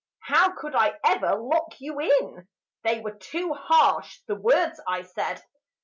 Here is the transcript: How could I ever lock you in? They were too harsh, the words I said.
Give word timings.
How 0.21 0.53
could 0.55 0.73
I 0.73 0.97
ever 1.05 1.35
lock 1.35 1.79
you 1.79 1.99
in? 1.99 2.47
They 2.83 3.01
were 3.01 3.13
too 3.19 3.53
harsh, 3.53 4.21
the 4.25 4.33
words 4.33 4.81
I 4.87 5.03
said. 5.03 5.43